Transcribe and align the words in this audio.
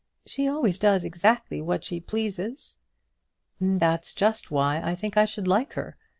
She 0.25 0.47
always 0.47 0.79
does 0.79 1.03
exactly 1.03 1.61
what 1.61 1.83
she 1.83 1.99
pleases." 1.99 2.77
"That's 3.59 4.13
just 4.13 4.49
why 4.49 4.81
I 4.83 4.95
think 4.95 5.15
I 5.15 5.25
should 5.25 5.47
like 5.47 5.73
her. 5.73 5.95